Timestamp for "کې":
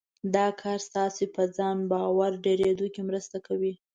2.93-3.01